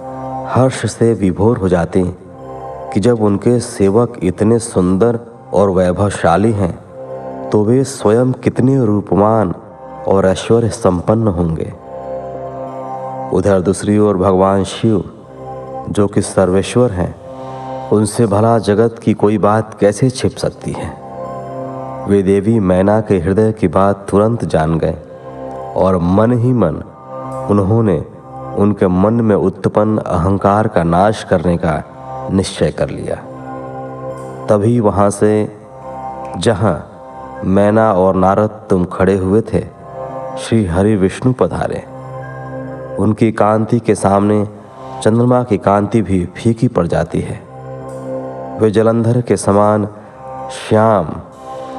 हर्ष 0.48 0.86
से 0.86 1.13
विभोर 1.13 1.58
हो 1.58 1.70
जाती 1.70 2.04
कि 2.94 3.00
जब 3.00 3.22
उनके 3.22 3.60
सेवक 3.60 4.13
इतने 4.24 4.60
सुंदर 4.60 5.20
और 5.54 5.70
वैभवशाली 5.70 6.51
हैं 6.51 7.50
तो 7.50 7.63
वे 7.63 7.84
स्वयं 7.84 8.32
कितने 8.34 8.86
रूपमान 8.86 9.54
और 10.08 10.25
ऐश्वर्य 10.25 10.70
संपन्न 10.70 11.27
होंगे। 11.27 11.74
उधर 13.38 13.62
दूसरी 13.62 13.98
ओर 13.98 14.18
भगवान 14.18 14.63
शिव, 14.63 15.04
जो 15.89 16.08
कि 16.08 16.22
सर्वेश्वर 16.22 16.92
हैं, 16.92 17.16
उनसे 17.89 18.25
भला 18.25 18.58
जगत 18.60 19.00
की 19.04 19.13
कोई 19.13 19.38
बात 19.38 19.77
कैसे 19.80 20.10
छिप 20.10 20.32
सकती 20.32 20.72
है? 20.72 20.89
वे 22.08 22.24
देवी 22.24 22.60
मैना 22.60 23.01
के 23.01 23.20
हृदय 23.20 23.51
की 23.51 23.68
बात 23.68 24.08
तुरंत 24.10 24.46
जान 24.46 24.77
गए 24.77 24.98
और 25.75 25.98
मन 25.98 26.32
ही 26.32 26.54
मन 26.54 26.75
उन्होंने 27.50 28.06
उनके 28.58 28.88
मन 28.88 29.14
में 29.14 29.36
उत्पन्न 29.36 29.98
अहंकार 29.98 30.68
का 30.68 30.84
नाश 30.84 31.24
करने 31.24 31.58
का 31.58 31.84
निश्चय 32.32 32.72
कर 32.72 32.90
लिया। 32.90 33.16
तभी 34.48 34.80
वहाँ 34.80 35.10
से, 35.10 35.58
जहाँ 36.38 36.92
मैना 37.46 37.94
और 37.94 38.16
नारद 38.16 38.50
तुम 38.70 38.86
खड़े 38.86 39.18
हुए 39.18 39.42
थे, 39.42 39.66
श्री 40.38 40.66
हरि 40.66 40.96
विष्णु 40.96 41.34
पधारे। 41.34 41.84
उनकी 43.00 43.32
कांति 43.32 43.80
के 43.80 43.96
सामने 43.96 44.48
चंद्रमा 45.04 45.44
की 45.44 45.58
कांति 45.58 46.02
भी 46.02 46.26
फीकी 46.26 46.68
पड़ 46.68 46.88
जाती 46.88 47.22
है। 47.22 47.42
वे 48.60 48.72
जलंधर 48.72 49.22
के 49.22 49.38
समान 49.38 49.88
श्याम 50.52 51.06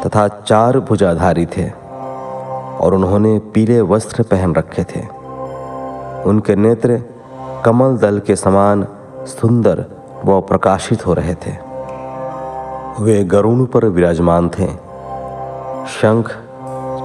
तथा 0.07 0.29
चार 0.29 0.79
भुजाधारी 0.81 1.47
थे 1.47 1.71
और 2.81 2.95
उन्होंने 2.95 3.39
पीले 3.39 3.81
वस्त्र 3.81 4.23
पहन 4.23 4.55
रखे 4.55 4.85
थे। 4.85 5.18
उनके 6.27 6.57
नेत्र 6.57 7.03
कमल 7.65 7.97
दल 7.97 8.19
के 8.19 8.37
समान 8.37 8.87
सुंदर 9.21 9.85
व 10.25 10.41
प्रकाशित 10.41 11.07
हो 11.07 11.15
रहे 11.15 11.35
थे। 11.35 11.69
वे 13.01 13.25
गरुण 13.25 13.65
पर 13.65 13.85
विराजमान 13.85 14.49
थे। 14.49 14.67
शंख, 15.87 16.37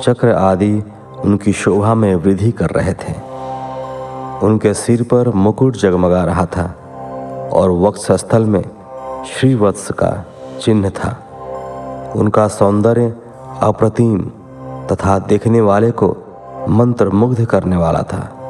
चक्र 0.04 0.32
आदि 0.32 0.84
उनकी 1.26 1.54
शोभा 1.54 1.95
में 1.95 2.15
वृद्धि 2.15 2.52
कर 2.52 2.69
रहे 2.69 2.93
थे। 2.93 3.13
उनके 4.45 4.73
सिर 4.73 5.04
पर 5.04 5.30
मुकुट 5.30 5.76
जगमगा 5.76 6.23
रहा 6.23 6.45
था 6.45 6.76
और 7.54 7.71
वक्ष 7.71 8.12
स्थल 8.12 8.45
में 8.45 8.63
श्रीवत्स 9.26 9.91
का 9.91 10.26
चिन्ह 10.62 10.89
था। 10.89 11.17
उनका 12.15 12.47
सौंदर्य 12.47 13.15
अप्रतिम 13.62 14.32
तथा 14.91 15.19
देखने 15.19 15.62
वाले 15.62 15.91
को 15.91 16.17
मंत्र 16.69 17.10
मुग्ध 17.10 17.45
करने 17.45 17.76
वाला 17.76 18.02
था। 18.02 18.42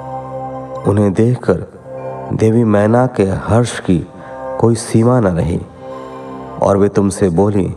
उन्हें 0.88 1.12
देखकर 1.14 1.66
देवी 2.34 2.64
मैना 2.64 3.06
के 3.08 3.24
हर्ष 3.24 3.80
की 3.80 3.98
कोई 4.60 4.76
सीमा 4.76 5.20
न 5.20 5.28
रही, 5.28 5.60
और 6.62 6.78
वे 6.78 6.90
तुमसे 6.90 7.30
बोली 7.30 7.68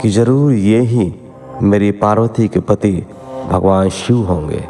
कि 0.00 0.08
ज़रूर 0.08 0.52
ये 0.52 0.80
ही 0.80 1.14
मेरी 1.62 1.90
पार्वती 1.92 2.48
के 2.48 2.60
पति 2.60 2.92
भगवान 3.50 3.88
शिव 3.88 4.16
होंगे। 4.24 4.62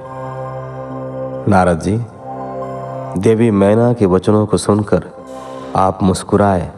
नारद 1.51 1.81
जी, 1.81 1.97
देवी 3.21 3.51
मैना 3.51 3.93
के 3.93 4.07
वचनों 4.07 4.47
को 4.47 4.57
सुनकर 4.57 5.05
आप 5.77 6.03
मुस्कुराए 6.03 6.71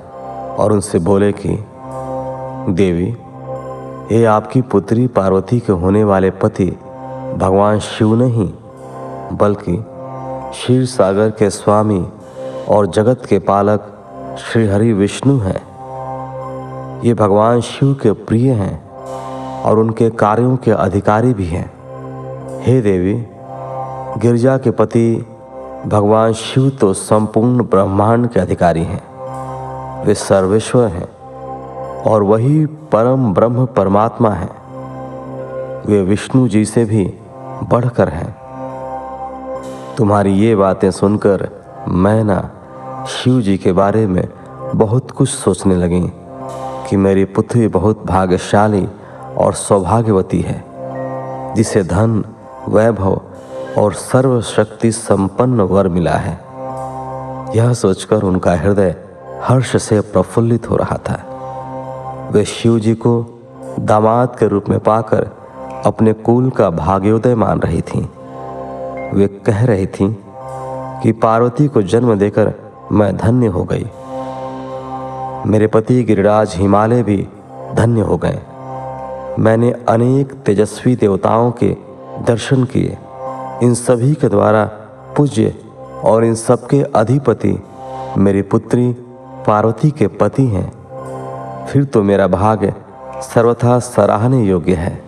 और 0.58 0.72
उनसे 0.72 0.98
बोले 0.98 1.32
कि, 1.32 1.58
देवी, 2.72 3.08
ये 4.12 4.24
आपकी 4.26 4.62
पुत्री 4.62 5.06
पार्वती 5.06 5.60
के 5.60 5.72
होने 5.72 6.04
वाले 6.04 6.30
पति 6.40 6.70
भगवान 7.36 7.78
शिव 7.80 8.14
नहीं, 8.14 8.52
बल्कि 9.32 9.76
क्षीर 10.50 10.86
सागर 10.86 11.30
के 11.30 11.50
स्वामी 11.50 12.08
और 12.68 12.86
जगत 12.86 13.26
के 13.26 13.38
पालक 13.38 13.94
श्री 14.38 14.66
हरि 14.68 14.92
विष्णु 14.92 15.38
हैं। 15.38 17.02
ये 17.02 17.14
भगवान 17.14 17.60
शिव 17.60 17.94
के 17.94 18.12
प्रिय 18.12 18.52
हैं 18.52 18.90
और 19.62 19.78
उनके 19.78 20.10
कार्यों 20.10 20.56
के 20.56 20.70
अधिकारी 20.70 21.34
भी 21.34 21.46
हैं। 21.46 21.70
हे 22.62 22.80
देवी, 22.80 23.14
गिरजा 24.18 24.58
के 24.58 24.70
पति 24.70 25.26
भगवान 25.86 26.32
शिव 26.32 26.70
तो 26.70 26.92
संपूर्ण 26.92 27.62
ब्रह्मांड 27.62 28.28
के 28.28 28.40
अधिकारी 28.40 28.82
हैं। 28.82 29.02
वे 30.04 30.14
सर्वेश्वर 30.14 30.88
हैं 30.88 31.08
और 32.02 32.22
वही 32.22 32.66
परम 32.66 33.34
ब्रह्म 33.34 33.66
परमात्मा 33.66 34.30
हैं। 34.30 34.50
वे 35.86 36.02
विष्णु 36.02 36.48
जी 36.48 36.64
से 36.64 36.84
भी 36.84 37.14
बढ़कर 37.62 38.08
हैं। 38.08 38.47
तुम्हारी 39.98 40.32
ये 40.32 40.56
बातें 40.56 40.90
सुनकर 40.90 41.48
मैं 41.88 42.24
ना 42.24 42.38
शिव 43.08 43.40
जी 43.40 43.58
के 43.58 43.72
बारे 43.72 44.06
में 44.06 44.28
बहुत 44.74 45.10
कुछ 45.10 45.28
सोचने 45.28 45.74
लगी 45.74 46.12
कि 46.88 46.96
मेरी 46.96 47.24
पुत्री 47.24 47.68
बहुत 47.68 48.06
भाग्यशाली 48.06 48.88
और 49.36 49.54
सौभाग्यवती 49.54 50.40
है, 50.40 50.64
जिसे 51.54 51.82
धन, 51.82 52.24
वैभव 52.68 53.20
और 53.78 53.92
सर्वशक्ति 53.92 54.92
संपन्न 54.92 55.60
वर 55.60 55.88
मिला 55.88 56.14
है 56.16 56.40
यह 57.56 57.72
सोचकर 57.72 58.22
उनका 58.22 58.54
हृदय 58.54 58.94
हर्ष 59.42 59.76
से 59.82 60.00
प्रफुल्लित 60.00 60.70
हो 60.70 60.76
रहा 60.76 60.96
था 61.10 61.18
वे 62.32 62.44
शिव 62.44 62.78
जी 62.78 62.94
को 62.94 63.42
दामाद 63.80 64.36
के 64.38 64.48
रूप 64.48 64.68
में 64.68 64.78
पाकर 64.78 65.30
अपने 65.86 66.12
कुल 66.12 66.50
का 66.50 66.70
भाग्योदय 66.70 67.34
मान 67.34 67.60
रही 67.60 67.80
थीं। 67.80 68.06
वे 69.14 69.26
कह 69.26 69.64
रही 69.64 69.86
थीं 69.86 70.14
कि 71.02 71.12
पार्वती 71.12 71.68
को 71.68 71.82
जन्म 71.82 72.14
देकर 72.14 72.52
मैं 72.92 73.16
धन्य 73.16 73.46
हो 73.46 73.64
गई। 73.64 73.90
मेरे 75.50 75.66
पति 75.66 76.02
गिरिराज 76.02 76.54
हिमालय 76.56 77.02
भी 77.02 77.28
धन्य 77.74 78.00
हो 78.00 78.16
गए। 78.16 78.40
मैंने 79.38 79.72
अनेक 79.88 80.32
तेजस्वी 80.32 80.96
देवताओं 80.96 81.50
के 81.50 81.76
दर्शन 82.20 82.64
किए। 82.64 82.98
इन 83.62 83.74
सभी 83.74 84.14
के 84.14 84.28
द्वारा 84.28 84.64
पूज्य 85.16 85.54
और 86.04 86.24
इन 86.24 86.34
सबके 86.34 86.82
अधिपति 86.82 87.62
मेरी 88.18 88.42
पुत्री 88.42 88.92
पार्वती 89.46 89.90
के 89.90 90.06
पति 90.06 90.46
हैं। 90.46 90.72
फिर 91.66 91.84
तो 91.84 92.02
मेरा 92.02 92.26
भाग्य 92.26 92.74
सर्वथा 93.22 93.78
सराहने 93.78 94.44
योग्य 94.44 94.74
है। 94.74 95.02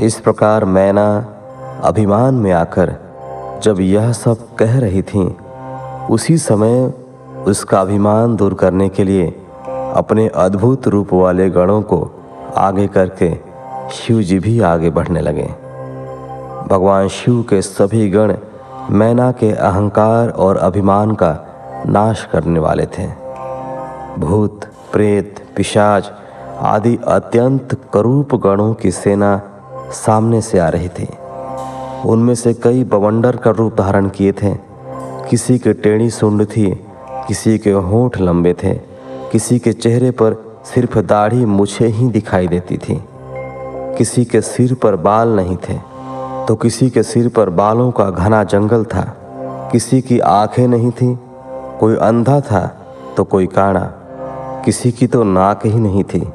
इस 0.00 0.20
प्रकार 0.20 0.64
मैना 0.64 1.26
अभिमान 1.84 2.34
में 2.34 2.52
आकर 2.52 2.94
जब 3.62 3.80
यह 3.80 4.12
सब 4.12 4.56
कह 4.56 4.78
रही 4.78 5.02
थी, 5.02 5.36
उसी 6.10 6.38
समय 6.38 6.92
उसका 7.46 7.80
अभिमान 7.80 8.36
दूर 8.36 8.54
करने 8.54 8.88
के 8.88 9.04
लिए 9.04 9.26
अपने 9.94 10.28
अद्भुत 10.28 10.88
रूप 10.88 11.12
वाले 11.12 11.50
गणों 11.50 11.82
को 11.82 12.10
आगे 12.56 12.86
करके 12.86 13.34
शिव 13.90 14.22
जी 14.22 14.38
भी 14.38 14.60
आगे 14.60 14.90
बढ़ने 14.90 15.20
लगे। 15.20 15.46
भगवान 16.68 17.08
शिव 17.08 17.42
के 17.42 17.62
सभी 17.62 18.10
गण 18.10 18.34
मैना 18.90 19.32
के 19.32 19.52
अहंकार 19.52 20.28
और 20.28 20.56
अभिमान 20.56 21.14
का 21.14 21.32
नाश 21.86 22.28
करने 22.32 22.60
वाले 22.60 22.86
थे। 22.86 23.06
भूत, 24.18 24.60
प्रेत, 24.92 25.34
पिशाच 25.56 26.12
आदि 26.60 26.98
अत्यंत 27.06 27.80
करूप 27.94 28.34
गणों 28.34 28.74
की 28.74 28.90
सेना 28.90 29.42
सामने 29.92 30.40
से 30.40 30.58
आ 30.58 30.68
रही 30.68 30.88
थी। 30.88 31.08
उनमें 32.06 32.34
से 32.34 32.54
कई 32.54 32.84
बवंडर 32.84 33.36
का 33.36 33.50
रूप 33.50 33.76
धारण 33.78 34.08
किए 34.08 34.32
थे। 34.32 34.54
किसी 35.30 35.58
के 35.58 35.72
टेढ़ी 35.72 36.10
सुंड 36.10 36.44
थी, 36.44 36.70
किसी 37.28 37.58
के 37.58 37.70
होठ 37.70 38.20
लंबे 38.20 38.54
थे, 38.54 38.74
किसी 39.32 39.58
के 39.58 39.72
चेहरे 39.72 40.10
पर 40.10 40.60
सिर्फ़ 40.64 40.98
दाढ़ी 40.98 41.44
मुझे 41.44 41.86
ही 41.86 42.08
दिखाई 42.08 42.48
देती 42.48 42.78
थी। 42.78 43.04
किसी 43.98 44.24
के 44.24 44.40
सिर 44.40 44.74
पर 44.74 44.96
बाल 44.96 45.28
नहीं 45.28 45.56
थे 45.56 45.74
तो 46.48 46.54
किसी 46.54 46.90
के 46.90 47.02
सिर 47.02 47.28
पर 47.28 47.50
बालों 47.50 47.90
का 47.90 48.10
घना 48.10 48.44
जंगल 48.44 48.84
था। 48.84 49.02
किसी 49.72 50.00
की 50.00 50.18
आँखें 50.18 50.68
नहीं 50.68 50.90
थी, 50.90 51.18
कोई 51.80 51.96
अंधा 51.96 52.40
था 52.40 52.66
तो 53.16 53.24
कोई 53.24 53.46
काड़ा। 53.46 53.90
किसी 54.64 54.92
की 54.92 55.06
तो 55.06 55.24
नाक 55.24 55.66
ही 55.66 55.80
नहीं 55.80 56.04
थी। 56.04 56.28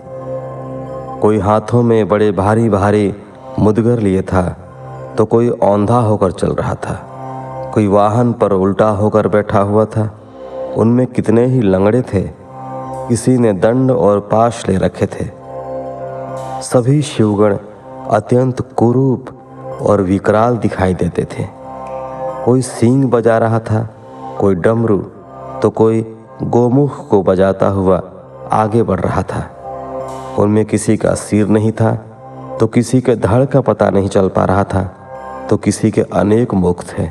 कोई 1.21 1.37
हाथों 1.37 1.83
में 1.83 2.07
बड़े 2.07 2.31
भारी 2.31 2.69
भारी 2.69 3.13
मुदगर 3.59 3.99
लिए 3.99 4.21
था। 4.21 4.62
तो 5.17 5.25
कोई 5.25 5.49
औंधा 5.49 5.99
होकर 5.99 6.31
चल 6.31 6.53
रहा 6.53 6.73
था। 6.75 6.93
कोई 7.73 7.87
वाहन 7.87 8.31
पर 8.33 8.51
उल्टा 8.51 8.89
होकर 8.89 9.27
बैठा 9.27 9.59
हुआ 9.59 9.85
था। 9.85 10.09
उनमें 10.77 11.05
कितने 11.07 11.45
ही 11.45 11.61
लंगड़े 11.61 12.01
थे। 12.01 12.21
किसी 13.07 13.37
ने 13.37 13.53
दंड 13.53 13.91
और 13.91 14.19
पाश 14.31 14.67
ले 14.69 14.77
रखे 14.77 15.05
थे। 15.05 15.25
सभी 16.63 17.01
शिवगण 17.01 17.57
अत्यंत 18.09 18.61
कुरूप 18.75 19.29
और 19.81 20.01
विकराल 20.01 20.57
दिखाई 20.57 20.93
देते 20.93 21.23
थे। 21.23 21.47
कोई 22.45 22.61
सींग 22.61 23.03
बजा 23.11 23.37
रहा 23.37 23.59
था, 23.59 23.87
कोई 24.39 24.55
डमरू 24.55 24.97
तो 25.61 25.69
कोई 25.69 26.01
गोमुख 26.43 27.07
को 27.09 27.21
बजाता 27.23 27.67
हुआ 27.67 28.01
आगे 28.51 28.83
बढ़ 28.83 28.99
रहा 28.99 29.21
था। 29.23 29.43
उनमें 30.39 30.65
किसी 30.65 30.97
का 30.97 31.13
सिर 31.15 31.47
नहीं 31.47 31.71
था 31.71 31.93
तो 32.59 32.67
किसी 32.67 33.01
के 33.01 33.15
धड़ 33.15 33.45
का 33.45 33.61
पता 33.61 33.89
नहीं 33.89 34.07
चल 34.07 34.27
पा 34.29 34.45
रहा 34.45 34.63
था। 34.63 34.83
तो 35.53 35.57
किसी 35.57 35.89
के 35.91 36.01
अनेक 36.13 36.53
मुख 36.53 36.83
थे। 36.83 37.05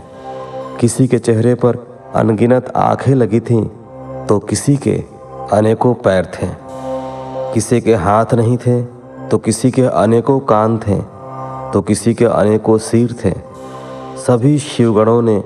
किसी 0.81 1.07
के 1.09 1.19
चेहरे 1.19 1.55
पर 1.55 1.77
अनगिनत 2.15 2.73
आँखें 2.77 3.15
लगी 3.15 3.41
थीं 3.41 3.63
तो 4.27 4.39
किसी 4.39 4.77
के 4.77 4.95
अनेकों 5.53 5.93
पैर 5.95 6.27
थे। 6.35 6.49
किसी 7.55 7.81
के 7.81 7.95
हाथ 7.95 8.35
नहीं 8.35 8.57
थे 8.57 8.83
तो 9.29 9.39
किसी 9.39 9.71
के 9.71 9.83
अनेकों 9.83 10.39
कान 10.41 10.79
थे 10.79 10.99
तो 11.73 11.83
किसी 11.83 12.15
के 12.15 12.25
अनेकों 12.25 12.77
सिर 12.79 13.15
थे। 13.25 13.33
सभी 14.19 14.59
शिवगणों 14.59 15.21
ने 15.23 15.43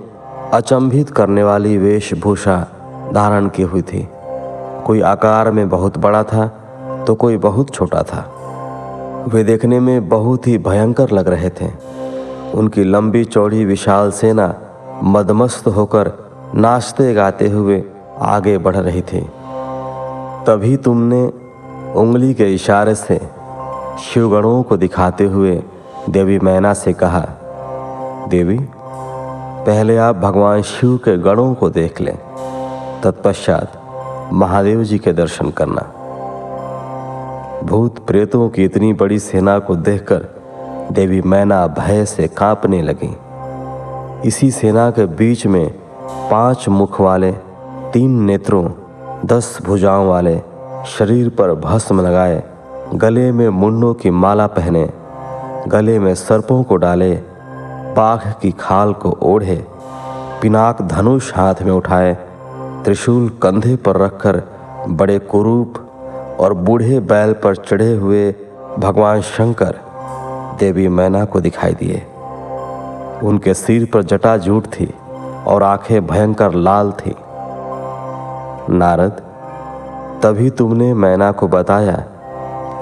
अचंभित 0.52 1.10
करने 1.10 1.42
वाली 1.42 1.76
वेशभूषा 1.78 2.56
धारण 3.14 3.48
की 3.48 3.62
हुई 3.62 3.82
थी। 3.82 4.06
कोई 4.86 5.00
आकार 5.00 5.50
में 5.50 5.68
बहुत 5.68 5.98
बड़ा 5.98 6.22
था 6.22 6.46
तो 7.06 7.14
कोई 7.14 7.36
बहुत 7.36 7.74
छोटा 7.74 8.02
था। 8.02 8.24
वे 9.28 9.44
देखने 9.44 9.80
में 9.80 10.08
बहुत 10.08 10.46
ही 10.46 10.58
भयंकर 10.58 11.10
लग 11.10 11.28
रहे 11.28 11.50
थे। 11.50 11.70
उनकी 12.56 12.84
लंबी 12.84 13.24
चौड़ी 13.24 13.64
विशाल 13.64 14.10
सेना 14.10 14.54
मदमस्त 15.02 15.66
होकर 15.68 16.12
नाचते 16.54 17.14
गाते 17.14 17.48
हुए 17.48 17.82
आगे 18.20 18.58
बढ़ 18.58 18.76
रही 18.76 19.02
थी। 19.02 19.20
तभी 20.46 20.76
तुमने 20.76 21.26
उंगली 21.96 22.34
के 22.34 22.54
इशारे 22.54 22.94
से 22.94 23.20
शिवगणों 24.00 24.62
को 24.62 24.76
दिखाते 24.76 25.24
हुए 25.24 25.62
देवी 26.10 26.38
मैना 26.38 26.72
से 26.74 26.92
कहा, 26.92 27.26
देवी, 28.28 28.58
पहले 29.66 29.96
आप 29.96 30.16
भगवान 30.16 30.62
शिव 30.62 30.96
के 30.96 31.16
गणों 31.18 31.54
को 31.54 31.70
देख 31.70 32.00
लें। 32.00 32.16
तत्पश्चात 33.02 33.72
महादेव 34.32 34.82
जी 34.84 34.98
के 34.98 35.12
दर्शन 35.12 35.50
करना। 35.50 35.82
भूत 37.64 37.98
प्रेतों 38.06 38.48
की 38.48 38.64
इतनी 38.64 38.92
बड़ी 38.92 39.18
सेना 39.18 39.58
को 39.58 39.76
देखकर 39.76 40.35
देवी 40.92 41.20
मैना 41.22 41.66
भय 41.66 42.04
से 42.04 42.26
कांपने 42.28 42.82
लगी। 42.82 43.16
इसी 44.28 44.50
सेना 44.50 44.90
के 44.90 45.06
बीच 45.06 45.46
में 45.46 45.68
पाँच 46.30 46.68
मुख 46.68 47.00
वाले, 47.00 47.32
तीन 47.92 48.10
नेत्रों, 48.22 48.70
दस 49.26 49.58
भुजाओं 49.62 50.08
वाले 50.08 50.40
शरीर 50.86 51.28
पर 51.28 51.54
भस्म 51.54 52.00
लगाए, 52.00 52.42
गले 52.94 53.32
में 53.32 53.48
मुंडों 53.48 53.94
की 53.94 54.10
माला 54.10 54.46
पहने, 54.46 54.88
गले 55.68 55.98
में 55.98 56.14
सर्पों 56.14 56.62
को 56.62 56.76
डाले, 56.76 57.14
बाघ 57.96 58.32
की 58.42 58.50
खाल 58.50 58.92
को 58.92 59.18
ओढ़े, 59.22 59.66
पिनाक 60.42 60.82
धनुष 60.82 61.32
हाथ 61.36 61.62
में 61.62 61.72
उठाए, 61.72 62.14
त्रिशूल 62.84 63.28
कंधे 63.28 63.76
पर 63.76 63.96
रखकर 63.96 64.42
बड़े 64.88 65.18
कुरूप 65.18 65.74
और 66.40 66.54
बूढ़े 66.54 67.00
बैल 67.00 67.32
पर 67.32 67.56
चढ़े 67.56 67.94
हुए 67.94 68.34
भगवान 68.78 69.20
शंकर 69.20 69.80
देवी 70.58 70.88
मैना 70.88 71.24
को 71.24 71.40
दिखाई 71.40 71.74
दिए। 71.74 72.02
उनके 73.22 73.54
सिर 73.54 73.88
पर 73.94 74.02
जटा 74.02 74.36
जूट 74.36 74.66
थी 74.66 74.94
और 75.46 75.62
आँखें 75.62 76.06
भयंकर 76.06 76.54
लाल 76.54 76.92
थी। 76.92 77.14
नारद, 78.70 79.22
तभी 80.22 80.50
तुमने 80.50 80.94
मैना 80.94 81.32
को 81.32 81.48
बताया 81.48 81.96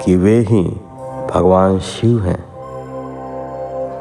कि 0.01 0.15
वे 0.15 0.37
ही 0.39 0.63
भगवान 1.33 1.79
शिव 1.79 2.23
हैं। 2.23 2.43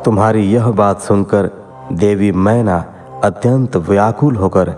तुम्हारी 0.02 0.42
यह 0.52 0.70
बात 0.70 1.00
सुनकर 1.00 1.50
देवी 1.92 2.32
मैना 2.32 2.84
अत्यंत 3.24 3.76
व्याकुल 3.76 4.36
होकर 4.36 4.68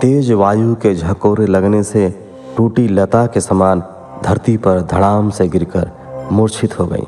तेज 0.00 0.32
वायु 0.32 0.74
के 0.74 0.94
झकोरे 0.94 1.46
लगने 1.46 1.82
से 1.82 2.08
टूटी 2.56 2.88
लता 2.88 3.26
के 3.26 3.40
समान 3.40 3.82
धरती 4.24 4.56
पर 4.56 4.80
धड़ाम 4.80 5.30
से 5.30 5.48
गिरकर 5.48 5.90
मूर्छित 6.32 6.78
हो 6.80 6.86
गई। 6.86 7.06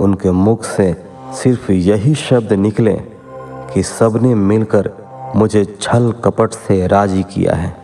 उनके 0.00 0.30
मुख 0.30 0.64
से 0.64 1.04
सिर्फ़ 1.42 1.72
यही 1.72 2.14
शब्द 2.14 2.52
निकले 2.52 2.94
कि 3.74 3.82
सबने 3.82 4.34
मिलकर 4.34 4.90
मुझे 5.36 5.64
छल 5.80 6.12
कपट 6.24 6.50
से 6.50 6.86
राज़ी 6.86 7.22
किया 7.22 7.54
है। 7.54 7.76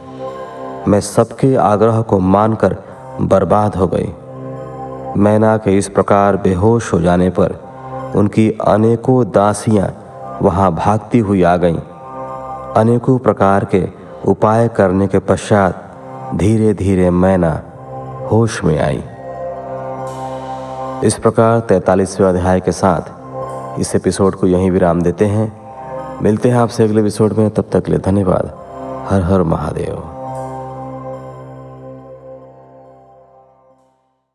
मैं 0.88 1.00
सबके 1.00 1.54
आग्रह 1.56 2.00
को 2.00 2.18
मानकर 2.18 2.76
बर्बाद 3.20 3.76
हो 3.76 3.86
गई। 3.86 4.12
मैना 5.20 5.56
के 5.56 5.78
इस 5.78 5.88
प्रकार 5.88 6.36
बेहोश 6.36 6.92
हो 6.92 7.00
जाने 7.00 7.30
पर 7.30 7.52
उनकी 8.16 8.50
अनेकों 8.50 9.24
दासियाँ 9.30 9.88
वहाँ 10.42 10.74
भागती 10.74 11.18
हुई 11.18 11.42
आ 11.42 11.56
गईं। 11.56 11.78
अनेकों 12.76 13.18
प्रकार 13.18 13.64
के 13.64 13.88
उपाय 14.24 14.68
करने 14.68 15.06
के 15.06 15.18
पश्चात 15.18 15.82
धीरे 16.34 16.74
धीरे 16.74 17.10
मैना 17.10 17.62
होश 18.30 18.64
में 18.64 18.78
आई। 18.78 19.02
इस 21.04 21.14
प्रकार 21.14 21.60
तैतालीसवें 21.60 22.28
अध्याय 22.28 22.60
के 22.60 22.72
साथ 22.72 23.00
इस 23.80 23.94
एपिसोड 23.94 24.34
को 24.34 24.46
यहीं 24.46 24.70
विराम 24.70 25.02
देते 25.02 25.24
हैं। 25.24 25.52
मिलते 26.22 26.48
हैं 26.48 26.56
आपसे 26.56 26.84
अगले 26.84 27.00
एपिसोड 27.00 27.32
में, 27.32 27.50
तब 27.50 27.64
तक 27.72 27.84
के 27.84 27.92
लिए 27.92 28.00
धन्यवाद। 28.00 28.58
हर 29.08 29.22
हर 29.22 29.42
महादेव। 29.42 30.15